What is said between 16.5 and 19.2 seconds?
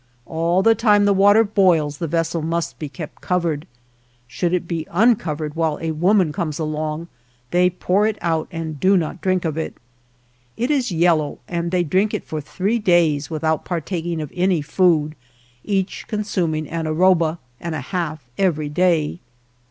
an arroba and a half every day.